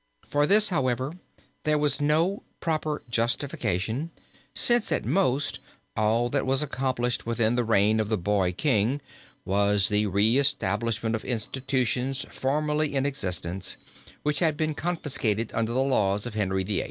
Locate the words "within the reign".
7.27-7.99